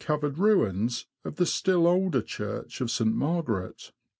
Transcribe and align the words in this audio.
covered 0.03 0.39
ruins 0.39 1.05
of 1.23 1.35
the 1.35 1.45
still 1.45 1.85
older 1.85 2.23
church 2.23 2.81
of 2.81 2.89
St. 2.89 3.13
Margaret. 3.13 3.91